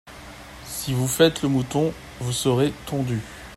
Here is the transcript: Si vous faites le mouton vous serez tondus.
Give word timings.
Si 0.65 0.93
vous 0.95 1.07
faites 1.07 1.43
le 1.43 1.49
mouton 1.49 1.93
vous 2.21 2.31
serez 2.31 2.73
tondus. 2.87 3.21